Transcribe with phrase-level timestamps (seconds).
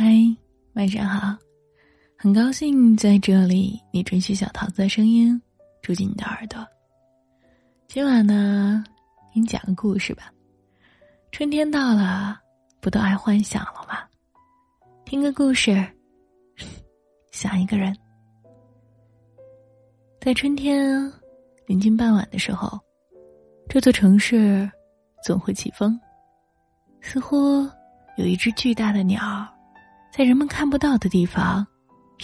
[0.00, 0.14] 嗨，
[0.74, 1.36] 晚上好，
[2.16, 5.42] 很高兴在这里，你准许小桃子的声音
[5.82, 6.64] 住进你的耳朵。
[7.88, 8.84] 今晚呢，
[9.34, 10.32] 给你讲个故事吧。
[11.32, 12.38] 春天到了，
[12.80, 13.98] 不都爱幻想了吗？
[15.04, 15.84] 听个故事，
[17.32, 17.92] 想一个人。
[20.20, 21.12] 在春天
[21.66, 22.78] 临近傍晚的时候，
[23.68, 24.70] 这座城市
[25.24, 26.00] 总会起风，
[27.00, 27.68] 似乎
[28.16, 29.44] 有一只巨大的鸟。
[30.18, 31.64] 在人们看不到的地方，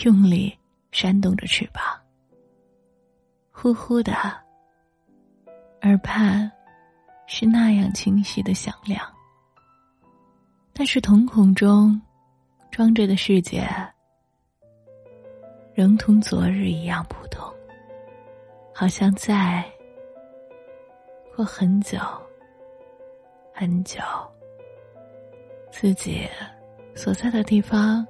[0.03, 0.53] 用力
[0.91, 1.81] 扇动着翅膀，
[3.53, 4.13] 呼呼的，
[5.83, 6.51] 耳畔
[7.29, 9.01] 是那样清晰的响亮。
[10.73, 12.03] 但是瞳孔中
[12.69, 13.65] 装着的世界，
[15.73, 17.49] 仍同昨日一样普通，
[18.75, 19.65] 好像在
[21.37, 21.97] 过很久
[23.53, 24.01] 很久，
[25.71, 26.29] 自己。
[26.95, 28.07] 所在的地方，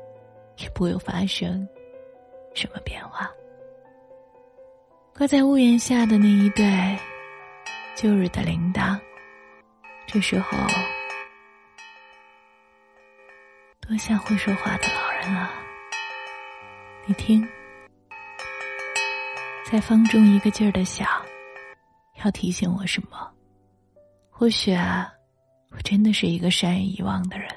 [0.58, 1.66] 也不会发生
[2.54, 3.30] 什么变化。
[5.16, 6.98] 挂在屋檐下的那一对
[7.94, 8.98] 旧日的铃铛，
[10.06, 10.58] 这时候
[13.80, 15.50] 多像会说话的老人啊！
[17.06, 17.46] 你听，
[19.70, 21.08] 在风中一个劲儿的响，
[22.24, 23.30] 要提醒我什么？
[24.30, 25.12] 或许啊，
[25.70, 27.48] 我真的是一个善于遗忘的人。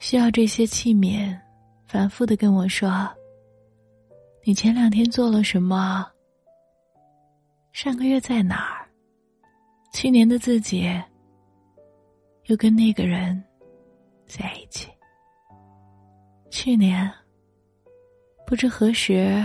[0.00, 1.38] 需要这些器皿，
[1.86, 3.06] 反复的跟我说
[4.42, 6.10] ：“你前两天做了什么？
[7.70, 8.88] 上个月在哪儿？
[9.92, 10.90] 去年的自己
[12.46, 13.44] 又跟那个人
[14.26, 14.88] 在一起。
[16.50, 17.08] 去年
[18.46, 19.44] 不知何时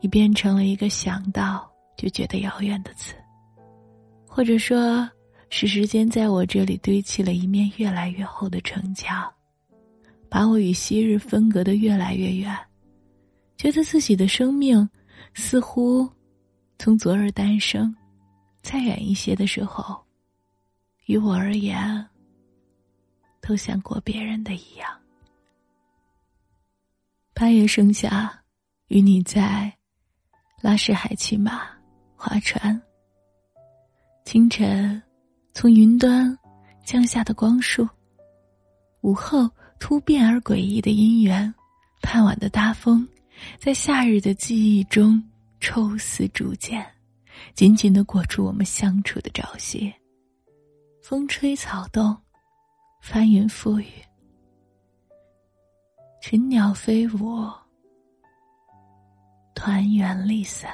[0.00, 3.14] 已变成了一个想到就觉得遥远的词，
[4.26, 5.06] 或者说。”
[5.54, 9.30] 是时间在我这里堆砌了一面越来越厚的城墙，
[10.30, 12.56] 把我与昔日分隔的越来越远，
[13.58, 14.88] 觉得自己的生命
[15.34, 16.10] 似乎
[16.78, 17.94] 从昨日诞生，
[18.62, 20.02] 再远一些的时候，
[21.04, 22.08] 于我而言，
[23.42, 24.88] 都像过别人的一样。
[27.34, 28.42] 八月盛夏，
[28.88, 29.70] 与你在
[30.62, 31.68] 拉市海骑马、
[32.16, 32.80] 划船。
[34.24, 35.00] 清晨。
[35.54, 36.36] 从云端
[36.84, 37.86] 降下的光束，
[39.02, 39.48] 午后
[39.78, 41.52] 突变而诡异的姻缘，
[42.00, 43.06] 傍晚的大风，
[43.58, 45.22] 在夏日的记忆中
[45.60, 46.84] 抽丝逐茧，
[47.54, 49.92] 紧紧的裹住我们相处的朝夕。
[51.02, 52.16] 风吹草动，
[53.02, 53.86] 翻云覆雨，
[56.20, 57.46] 群鸟飞舞，
[59.54, 60.70] 团圆离散。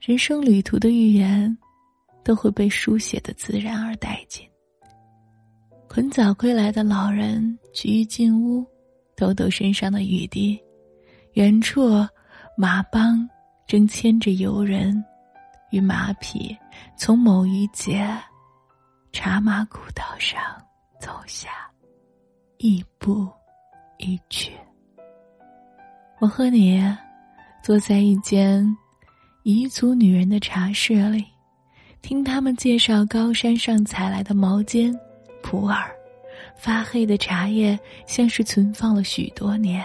[0.00, 1.56] 人生旅途的预言。
[2.28, 4.46] 都会被书写的自然而殆尽。
[5.88, 8.62] 捆早归来的老人举于进屋，
[9.16, 10.62] 抖抖身上的雨滴。
[11.32, 12.06] 远处，
[12.54, 13.26] 马帮
[13.66, 15.02] 正牵着游人
[15.70, 16.54] 与马匹，
[16.98, 18.06] 从某一节
[19.10, 20.38] 茶马古道上
[21.00, 21.48] 走下，
[22.58, 23.26] 一步
[23.96, 24.52] 一曲。
[26.20, 26.78] 我和你
[27.62, 28.62] 坐在一间
[29.44, 31.24] 彝族女人的茶室里。
[32.00, 34.98] 听他们介绍高山上采来的毛尖、
[35.42, 35.86] 普洱，
[36.56, 39.84] 发黑的茶叶像是存放了许多年，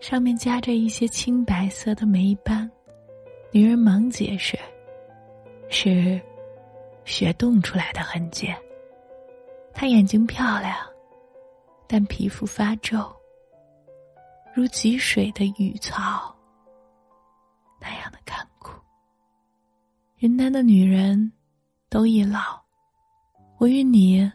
[0.00, 2.70] 上面夹着一些青白色的霉斑。
[3.50, 4.58] 女人忙解释
[5.70, 6.20] ：“是
[7.04, 8.52] 雪冻出来的痕迹。”
[9.72, 10.76] 她眼睛漂亮，
[11.86, 13.10] 但皮肤发皱，
[14.54, 16.34] 如积水的雨草
[17.80, 18.46] 那样的干。
[20.24, 21.30] 云南的女人，
[21.90, 22.58] 都易老。
[23.58, 24.26] 我与你，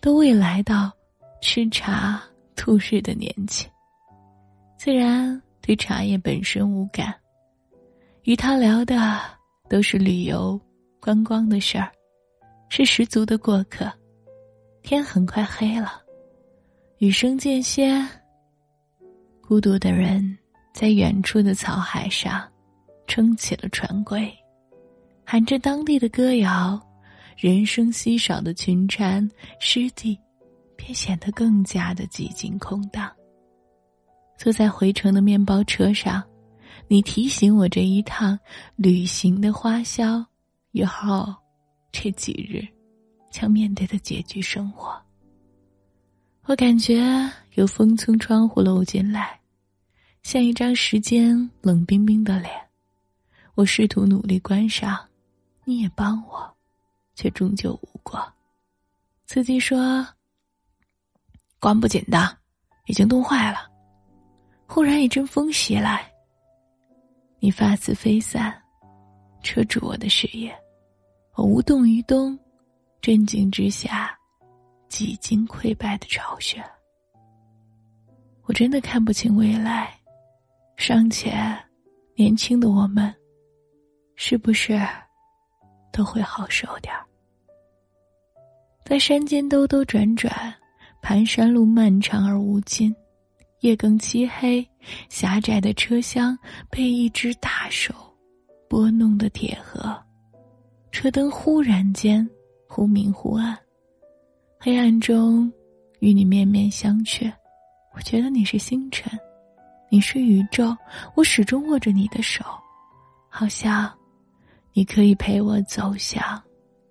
[0.00, 0.92] 都未来到
[1.42, 2.22] 吃茶
[2.54, 3.66] 度日的年纪，
[4.78, 7.12] 自然对茶叶本身无感。
[8.22, 9.20] 与他聊的
[9.68, 10.56] 都是旅游、
[11.00, 11.90] 观光的事儿，
[12.68, 13.92] 是十足的过客。
[14.84, 16.00] 天很快黑了，
[16.98, 18.00] 雨声渐歇。
[19.42, 20.38] 孤独的人
[20.72, 22.48] 在远处的草海上，
[23.08, 24.32] 撑起了船桅。
[25.24, 26.80] 喊着当地的歌谣，
[27.36, 29.28] 人声稀少的群蝉，
[29.58, 30.18] 湿地
[30.76, 33.10] 便显得更加的寂静空荡。
[34.36, 36.22] 坐在回程的面包车上，
[36.88, 38.38] 你提醒我这一趟
[38.76, 40.24] 旅行的花销，
[40.72, 41.34] 以后
[41.90, 42.66] 这几日
[43.30, 44.94] 将面对的拮据生活。
[46.44, 47.02] 我感觉
[47.54, 49.40] 有风从窗户漏进来，
[50.22, 52.52] 像一张时间冷冰冰的脸。
[53.54, 54.98] 我试图努力关上。
[55.64, 56.54] 你也帮我，
[57.14, 58.20] 却终究无果。
[59.26, 60.06] 司机说
[61.58, 62.36] ：“关不紧的，
[62.86, 63.70] 已经冻坏了。
[64.66, 66.10] 忽然一阵风袭来，
[67.38, 68.54] 你发丝飞散，
[69.42, 70.54] 遮住我的视野，
[71.34, 72.38] 我无动于衷，
[73.00, 74.18] 震惊之下，
[74.88, 76.62] 几经溃败的巢穴。
[78.42, 79.98] 我真的看不清未来，
[80.76, 81.32] 尚且
[82.14, 83.14] 年轻的我们，
[84.16, 84.78] 是不是
[85.94, 87.06] 都会好受点儿？
[88.84, 90.52] 在山间兜兜转转，
[91.00, 92.92] 盘山路漫长而无尽，
[93.60, 94.68] 夜更漆黑，
[95.08, 96.36] 狭窄的车厢
[96.68, 97.94] 被一只大手
[98.68, 99.96] 拨弄的铁盒，
[100.90, 102.28] 车灯忽然间
[102.68, 103.56] 忽明忽暗，
[104.58, 105.50] 黑暗中
[106.00, 107.32] 与你面面相觑。
[107.94, 109.16] 我觉得你是星辰，
[109.88, 110.76] 你是宇宙，
[111.14, 112.44] 我始终握着你的手，
[113.28, 113.96] 好像
[114.74, 116.42] 你可以陪我走向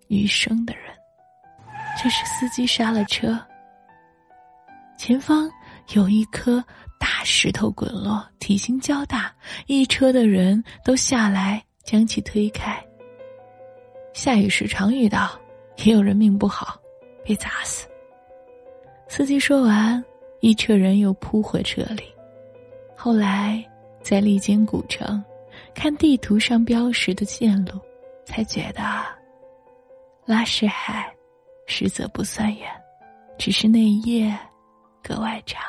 [0.08, 0.86] 余生的人。
[2.02, 3.40] 这时，司机刹了车。
[4.98, 5.52] 前方
[5.94, 6.64] 有一颗
[6.98, 9.32] 大石头滚落，体型较大，
[9.68, 12.84] 一车的人都下来将其推开。
[14.14, 15.38] 下雨时常遇到，
[15.84, 16.80] 也有人命不好，
[17.26, 17.88] 被砸死。
[19.08, 20.04] 司机说完。
[20.40, 22.04] 一车人又扑回车里，
[22.98, 23.64] 后来
[24.02, 25.24] 在丽江古城
[25.76, 27.80] 看地图上标识的线路，
[28.26, 28.82] 才觉得
[30.26, 31.14] 拉市海
[31.68, 32.70] 实则不算远，
[33.38, 34.38] 只是那一夜
[35.04, 35.62] 格外长。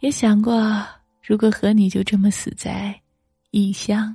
[0.00, 0.84] 也想过，
[1.22, 2.98] 如果和你就这么死在
[3.52, 4.14] 异乡，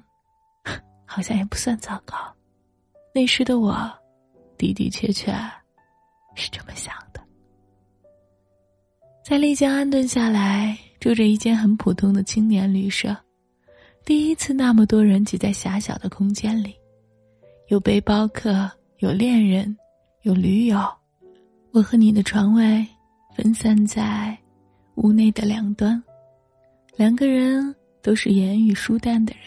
[1.06, 2.16] 好像也不算糟糕。
[3.14, 3.74] 那时的我，
[4.58, 5.32] 的的确确
[6.36, 7.20] 是这么想的。
[9.24, 13.16] 在丽江安顿下来，住着一间很普通的青年旅社。
[14.10, 16.74] 第一次那么多人挤在狭小的空间里，
[17.68, 18.68] 有背包客，
[18.98, 19.78] 有恋人，
[20.24, 20.80] 有驴友。
[21.72, 22.84] 我和你的床位
[23.36, 24.36] 分散在
[24.96, 26.04] 屋内的两端，
[26.98, 29.44] 两个人都是言语疏淡的人，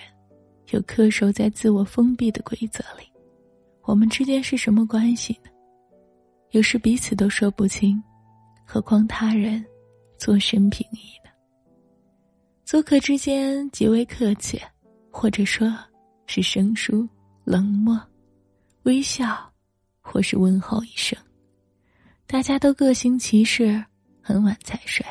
[0.71, 3.05] 有恪守在自我封闭的规则里。
[3.83, 5.51] 我们之间是什么关系呢？
[6.53, 8.01] 有时彼此都说不清，
[8.65, 9.65] 何况他人。
[10.19, 11.19] 做身平易
[12.65, 12.83] 租？
[12.83, 14.61] 客之间极为客气，
[15.11, 15.73] 或者说
[16.27, 17.09] 是生疏、
[17.45, 18.01] 冷漠、
[18.85, 19.53] 微笑，
[20.01, 21.19] 或是问候一声。
[22.27, 23.85] 大家都各行其事，
[24.23, 25.05] 很晚才睡。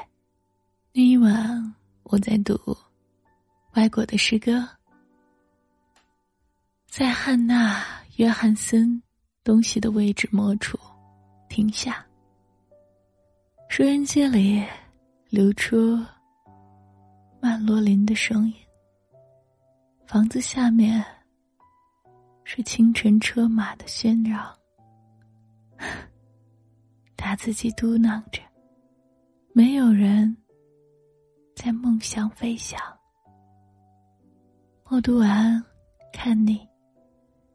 [0.93, 2.57] 那一晚，我在读
[3.75, 4.67] 外国的诗歌，
[6.87, 7.79] 在汉娜·
[8.17, 9.01] 约翰森
[9.43, 10.79] 东西的位置摸处
[11.47, 12.05] 停下。
[13.69, 14.63] 收音机里。
[15.31, 15.97] 流出
[17.41, 18.53] 曼罗林的声音。
[20.05, 21.03] 房子下面
[22.43, 24.55] 是清晨车马的喧嚷。
[27.17, 28.43] 他自己嘟囔着
[29.53, 30.37] ：“没有人
[31.55, 32.79] 在梦想飞翔。”
[34.87, 35.63] 默读完，
[36.13, 36.67] 看你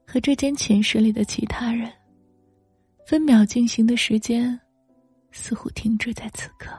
[0.04, 1.92] 和这间寝室里的其他人，
[3.06, 4.58] 分秒进行的时间
[5.30, 6.76] 似乎停止在此刻。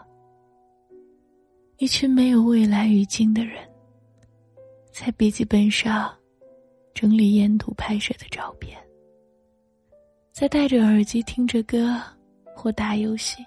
[1.80, 3.64] 一群没有未来语境的人，
[4.92, 6.12] 在笔记本上
[6.92, 8.76] 整理沿途拍摄的照片，
[10.32, 12.02] 在戴着耳机听着歌
[12.56, 13.46] 或打游戏，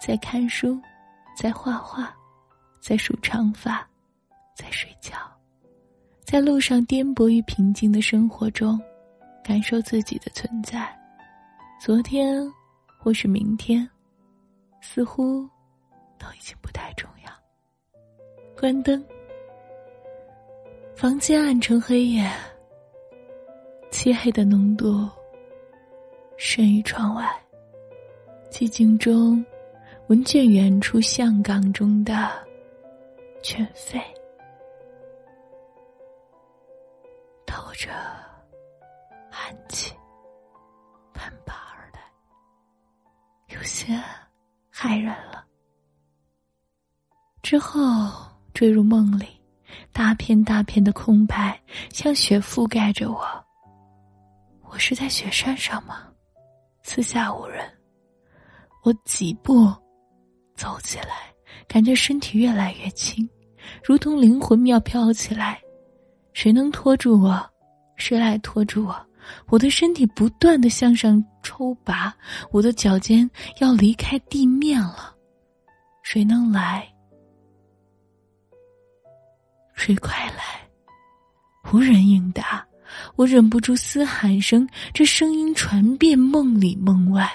[0.00, 0.80] 在看书，
[1.36, 2.14] 在画画，
[2.80, 3.84] 在梳长发，
[4.54, 5.16] 在睡觉，
[6.24, 8.80] 在路上颠簸与平静的生活中，
[9.42, 10.96] 感受自己的存在。
[11.80, 12.48] 昨天
[12.96, 13.88] 或是明天，
[14.80, 15.42] 似乎
[16.16, 17.15] 都已经不太重要。
[18.58, 19.04] 关灯，
[20.94, 22.26] 房间暗成黑夜，
[23.90, 25.06] 漆黑的浓度
[26.38, 27.28] 深于窗外。
[28.50, 29.44] 寂静中，
[30.06, 32.30] 闻见远处巷港中的
[33.42, 34.00] 犬吠，
[37.44, 37.90] 透着
[39.30, 39.94] 寒气，
[41.12, 42.00] 攀爬而来，
[43.54, 43.92] 有些
[44.72, 45.44] 骇人了。
[47.42, 48.34] 之后。
[48.56, 49.26] 坠入梦里，
[49.92, 51.60] 大片大片的空白
[51.92, 53.20] 像雪覆盖着我。
[54.70, 56.04] 我是在雪山上吗？
[56.82, 57.62] 四下无人。
[58.82, 59.70] 我几步
[60.54, 61.30] 走起来，
[61.68, 63.28] 感觉身体越来越轻，
[63.84, 65.60] 如同灵魂要飘起来。
[66.32, 67.38] 谁能拖住我？
[67.98, 69.06] 谁来拖住我？
[69.48, 72.10] 我的身体不断的向上抽拔，
[72.50, 75.14] 我的脚尖要离开地面了。
[76.02, 76.90] 谁能来？
[79.76, 80.68] 谁快来？
[81.72, 82.66] 无人应答。
[83.14, 87.30] 我忍不住嘶喊声，这声音传遍梦里梦外。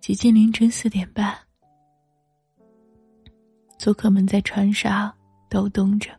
[0.00, 1.38] 寂几近凌晨四点半，
[3.78, 5.14] 租客们在船上
[5.48, 6.10] 抖动着，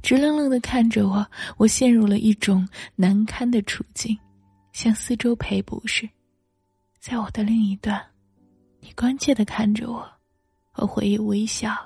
[0.00, 1.30] 直愣愣的看着我。
[1.58, 4.18] 我陷入了一种难堪的处境，
[4.72, 6.08] 向四周赔不是。
[6.98, 8.02] 在我的另一端，
[8.80, 10.10] 你关切的看着我，
[10.76, 11.76] 我回以微笑，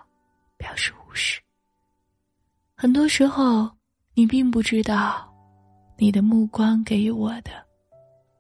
[0.57, 1.41] 表示无视。
[2.81, 3.69] 很多时候，
[4.15, 5.29] 你并不知道，
[5.97, 7.51] 你的目光给予我的，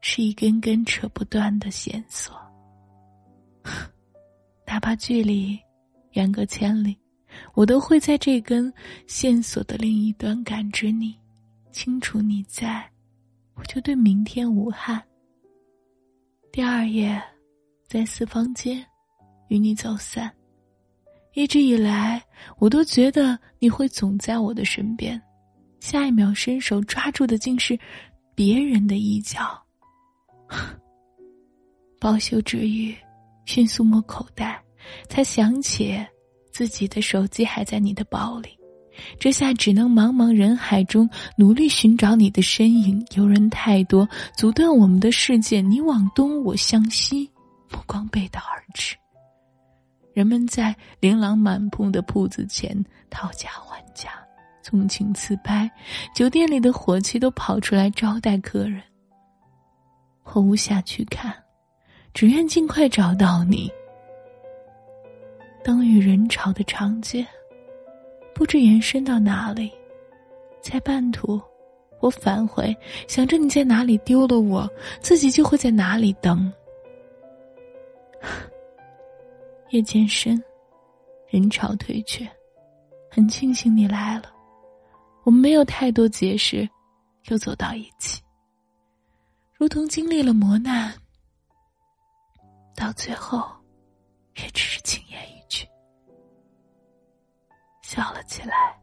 [0.00, 2.40] 是一根根扯不断的线索。
[4.64, 5.58] 哪怕距离
[6.12, 6.96] 远隔千里，
[7.54, 8.72] 我都会在这根
[9.08, 11.18] 线索的另一端感知你，
[11.72, 12.88] 清楚你在，
[13.56, 15.02] 我就对明天无憾。
[16.52, 17.20] 第二夜，
[17.88, 18.86] 在四方街
[19.48, 20.32] 与你走散。
[21.34, 22.22] 一直以来，
[22.58, 25.20] 我都觉得你会总在我的身边，
[25.80, 27.78] 下一秒伸手抓住的竟是
[28.34, 29.38] 别人的衣角。
[32.00, 32.94] 报羞之余，
[33.44, 34.60] 迅速摸口袋，
[35.08, 35.98] 才想起
[36.50, 38.50] 自己的手机还在你的包里。
[39.20, 43.04] 这下只能茫茫人海中努力寻找你的身影。
[43.14, 45.60] 游人太多，阻断我们的世界。
[45.60, 47.30] 你往东，我向西，
[47.70, 48.96] 目光背道而驰。
[50.18, 52.76] 人们在琳琅满目的铺子前
[53.08, 54.10] 讨价还价，
[54.60, 55.70] 纵情自拍。
[56.12, 58.82] 酒店里的伙计都跑出来招待客人。
[60.24, 61.32] 我无暇去看，
[62.12, 63.70] 只愿尽快找到你。
[65.62, 67.24] 灯与人潮的长街。
[68.34, 69.70] 不知延伸到哪里，
[70.60, 71.40] 在半途，
[72.00, 74.68] 我返回，想着你在哪里丢了我，
[75.00, 76.52] 自己就会在哪里等。
[79.70, 80.42] 夜渐深，
[81.28, 82.26] 人潮退却，
[83.10, 84.32] 很庆幸你来了。
[85.24, 86.68] 我们没有太多解释，
[87.28, 88.22] 又走到一起，
[89.52, 90.94] 如同经历了磨难，
[92.74, 93.46] 到最后，
[94.36, 95.66] 也只是轻言一句。
[97.82, 98.74] 笑了起来，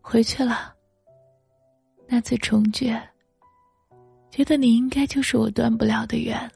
[0.00, 0.74] 回去了。
[2.06, 2.96] 那次重聚，
[4.30, 6.50] 觉得你应该就是我断不了的缘，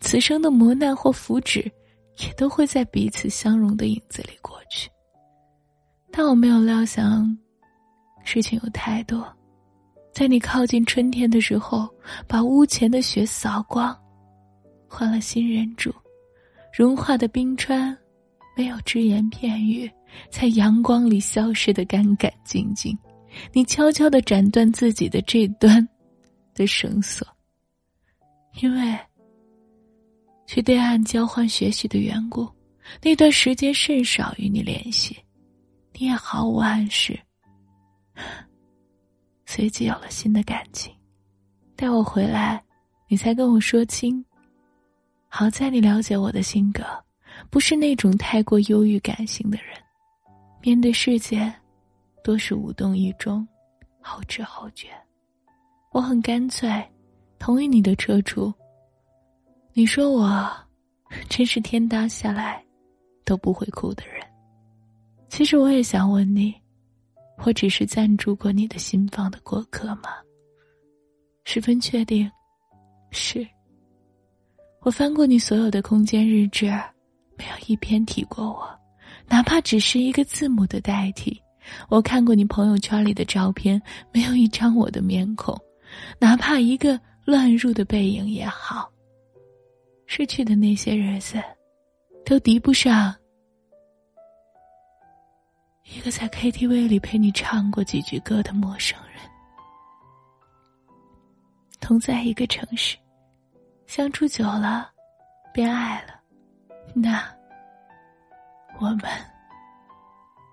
[0.00, 1.70] 此生的磨难或福祉，
[2.26, 4.90] 也都会在彼此相融的影子里过去。
[6.10, 7.36] 但我没有料想，
[8.24, 9.26] 事情有太多，
[10.12, 11.88] 在你靠近春天的时候，
[12.28, 13.96] 把屋前的雪扫光，
[14.86, 15.92] 换了新人住，
[16.72, 17.96] 融化的冰川，
[18.56, 19.90] 没有只言片语。
[20.30, 22.96] 在阳光里消失的干干净净，
[23.50, 25.88] 你悄悄的斩断自己的这端
[26.54, 27.26] 的绳索，
[28.60, 28.98] 因为
[30.52, 32.46] 去对岸交换学习的缘故，
[33.00, 35.16] 那段时间甚少与你联系，
[35.94, 37.18] 你也毫无暗示，
[39.46, 40.94] 随即有了新的感情。
[41.74, 42.62] 待我回来，
[43.08, 44.22] 你才跟我说清。
[45.26, 46.84] 好在你了解我的性格，
[47.48, 49.68] 不是那种太过忧郁感性的人。
[50.60, 51.50] 面对世界，
[52.22, 53.48] 多是无动于衷，
[54.02, 54.88] 后知后觉。
[55.92, 56.70] 我很干脆，
[57.38, 58.52] 同意你的撤出。
[59.74, 60.52] 你说我，
[61.30, 62.62] 真是天塌下来，
[63.24, 64.22] 都不会哭的人。
[65.30, 66.54] 其实我也想问你，
[67.38, 70.10] 我只是暂住过你的心房的过客吗？
[71.44, 72.30] 十分确定，
[73.12, 73.48] 是。
[74.82, 76.66] 我翻过你所有的空间日志，
[77.38, 78.68] 没有一篇提过我。
[79.26, 81.40] 哪怕只是一个字母的代替，
[81.88, 83.80] 我看过你朋友圈里的照片，
[84.12, 85.58] 没有一张我的面孔，
[86.18, 88.91] 哪怕一个乱入的背影也好。
[90.14, 91.42] 失去的那些日子，
[92.22, 93.14] 都敌不上
[95.84, 99.22] 一个在 KTV 里陪你唱过几句歌的陌生人。
[101.80, 102.98] 同在一个城市，
[103.86, 104.90] 相处久了，
[105.50, 106.20] 变爱了，
[106.94, 107.24] 那。
[108.80, 109.04] 我们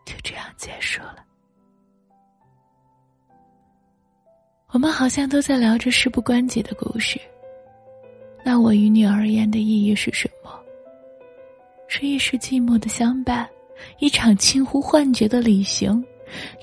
[0.06, 1.26] 就这样结束了。
[4.68, 7.20] 我们好像都在聊着事不关己的故事。
[8.50, 10.60] 那我与你而言的意义是什么？
[11.88, 13.48] 是一时寂寞的相伴，
[14.00, 16.04] 一场近乎幻觉的旅行，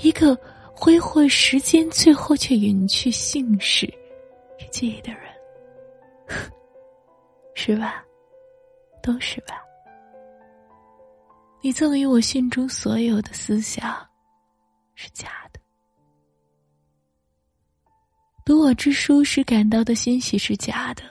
[0.02, 0.36] 一个
[0.74, 3.86] 挥霍时间，最后却隐去姓氏
[4.68, 5.20] 记忆的人，
[7.54, 8.04] 是吧？
[9.00, 9.54] 都是吧？
[11.62, 13.96] 你赠予我心中所有的思想，
[14.96, 15.60] 是假的；
[18.44, 21.04] 读我之书时感到的欣喜是假的；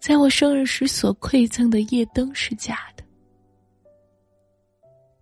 [0.00, 3.04] 在我生日时所馈赠的夜灯是假的；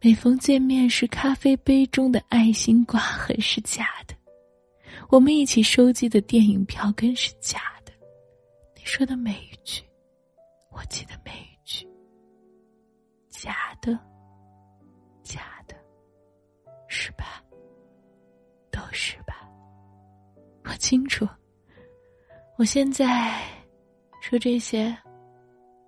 [0.00, 4.14] 每逢见面时咖啡杯中的爱心刮痕是假的；
[5.09, 7.92] 我们一起收集的电影票根是假的。
[8.76, 9.83] 你说的每一句，
[10.71, 11.88] 我记得每一句。
[13.30, 13.99] 假的，
[15.23, 15.75] 假的，
[16.87, 17.42] 是吧？
[18.71, 19.49] 都是吧？
[20.64, 21.26] 我清楚。
[22.56, 23.42] 我现在
[24.28, 24.92] 说这些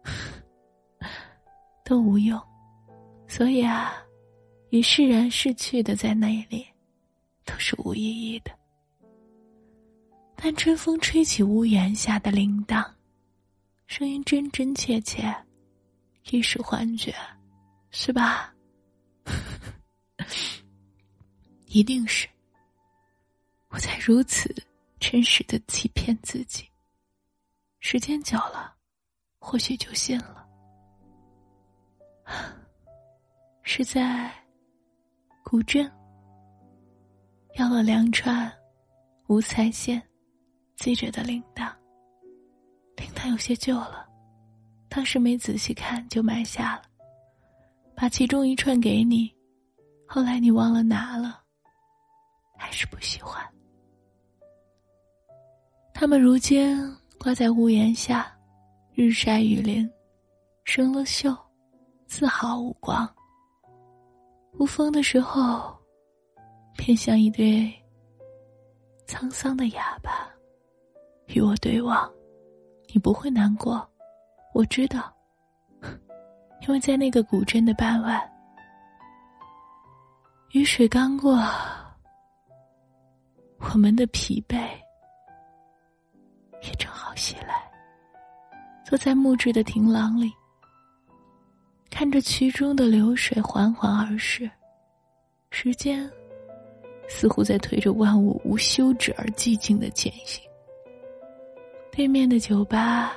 [1.84, 2.40] 都无用，
[3.26, 3.92] 所以啊，
[4.70, 6.64] 已释然逝去的在那里，
[7.44, 8.52] 都是无意义的。
[10.36, 12.88] 但春风吹起屋檐下的铃铛，
[13.88, 15.34] 声音真真切切。
[16.30, 17.12] 一时幻觉，
[17.90, 18.54] 是吧？
[21.66, 22.28] 一定是。
[23.70, 24.54] 我在如此
[25.00, 26.67] 真实的欺骗自己，
[27.90, 28.76] 时间久了，
[29.40, 30.46] 或许就信了。
[33.64, 34.30] 是在
[35.42, 35.90] 古镇，
[37.54, 38.52] 要了两串
[39.28, 40.06] 五彩线
[40.76, 41.72] 系着的铃铛，
[42.96, 44.06] 铃铛有些旧了。
[44.90, 46.82] 当时没仔细看就买下了，
[47.96, 49.34] 把其中一串给你，
[50.06, 51.42] 后来你忘了拿了，
[52.58, 53.42] 还是不喜欢。
[55.94, 56.78] 他们如今
[57.18, 58.32] 挂在屋檐下，
[58.94, 59.90] 日晒雨淋，
[60.64, 61.36] 生了锈，
[62.06, 63.08] 丝毫无光。
[64.52, 65.76] 无风的时候，
[66.76, 67.72] 便像一对
[69.08, 70.30] 沧桑的哑巴，
[71.26, 72.08] 与我对望，
[72.92, 73.86] 你不会难过。
[74.54, 75.12] 我知道，
[76.62, 78.20] 因为在那个古镇的傍晚，
[80.52, 81.36] 雨水刚过，
[83.58, 84.68] 我们的疲惫
[86.62, 87.62] 也正好袭来。
[88.84, 90.32] 坐在木质的亭廊里，
[91.90, 94.50] 看着渠中的流水缓缓而逝，
[95.50, 96.10] 时间
[97.08, 100.42] 似乎在推着万物无休止而寂静的前行。
[101.92, 103.14] 对面的酒吧。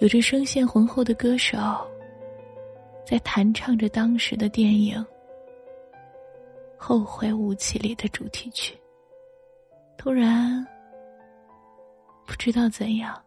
[0.00, 1.58] 有着声线浑厚的歌手，
[3.04, 4.96] 在弹唱着当时的电影
[6.76, 8.78] 《后会无期》里的主题曲。
[9.98, 10.64] 突然，
[12.24, 13.20] 不知道怎样，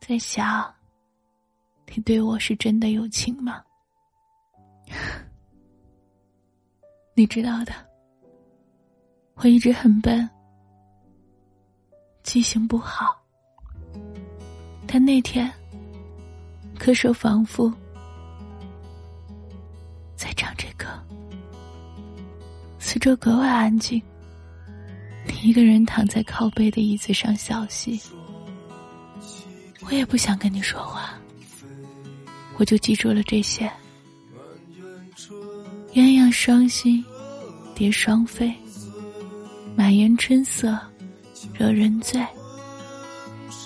[0.00, 0.74] 在想，
[1.86, 3.62] 你对我是真的有情吗？
[7.14, 7.72] 你知道的，
[9.36, 10.28] 我一直很笨，
[12.24, 13.16] 记性不好。
[14.86, 15.50] 但那天，
[16.78, 17.72] 歌手仿佛
[20.16, 20.86] 在唱这歌，
[22.78, 24.02] 四周格外安静。
[25.40, 28.00] 一个人躺在靠背的椅子上小息，
[29.86, 31.14] 我也不想跟你说话，
[32.56, 33.70] 我就记住了这些：
[35.94, 37.02] 鸳鸯双栖，
[37.74, 38.52] 蝶双飞，
[39.76, 40.78] 满园春色，
[41.54, 42.20] 惹人醉。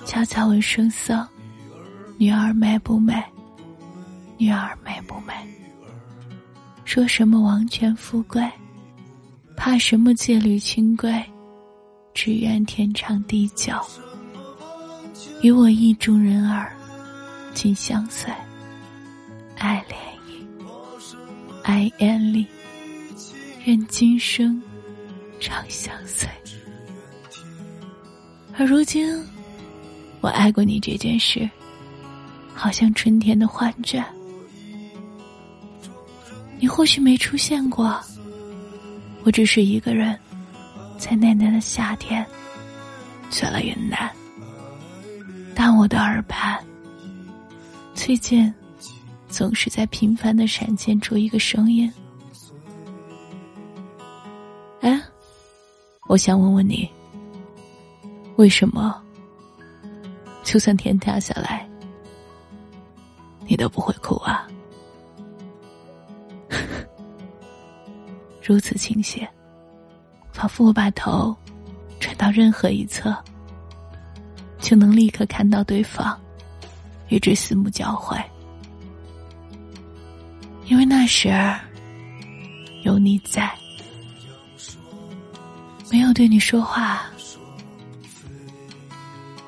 [0.04, 1.26] 悄悄问声僧
[2.18, 3.14] ：“女儿美不美？
[4.37, 5.32] 女儿美不美？
[6.85, 8.46] 说什么王权富贵，
[9.56, 11.24] 怕什么戒律清规？
[12.14, 13.72] 只愿天长地久，
[15.42, 16.72] 与我意中人儿
[17.55, 18.33] 紧相随。
[19.59, 19.98] 爱莲
[20.29, 20.44] 意，
[21.62, 22.46] 爱艳丽，
[23.64, 24.61] 愿今生
[25.40, 26.29] 长相随。
[28.57, 29.20] 而如今。”
[30.20, 31.51] 我爱过你这件事，
[32.55, 34.01] 好像春天的幻觉。
[36.61, 38.01] 你或许没出现过，
[39.25, 40.16] 我只是一个人，
[40.98, 42.24] 在那年的夏天，
[43.31, 44.11] 去了云南。
[45.55, 46.59] 但我的耳畔，
[47.94, 48.52] 最近
[49.28, 51.92] 总是在频繁的闪现出一个声音。
[54.81, 55.00] 哎，
[56.09, 56.90] 我想问问你，
[58.37, 59.00] 为什么？
[60.42, 61.68] 就算天塌下来，
[63.46, 64.48] 你都不会哭啊！
[68.42, 69.28] 如此倾斜，
[70.42, 71.37] 仿佛我把头
[72.00, 73.16] 转到任何一侧，
[74.59, 76.18] 就能立刻看到对方，
[77.11, 78.20] 与之四目交汇。
[80.64, 81.33] 因为那时
[82.83, 83.57] 有你在，
[85.92, 87.05] 没有对你说话，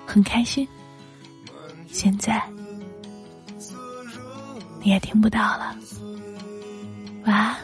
[0.06, 0.64] 很开心。
[1.88, 2.40] 现在
[4.80, 5.76] 你也听不到了，
[7.24, 7.56] 晚安，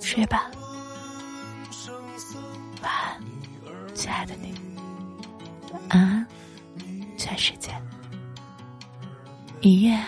[0.00, 0.50] 睡吧，
[4.04, 4.52] 亲爱的你，
[5.72, 6.26] 晚安，
[7.16, 7.70] 全世界，
[9.62, 9.98] 一夜。